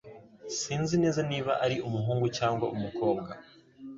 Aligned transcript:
Sinzi 0.59 0.95
neza 1.03 1.21
niba 1.29 1.51
ari 1.65 1.77
umuhungu 1.87 2.25
cyangwa 2.37 2.65
umukobwa. 2.75 3.29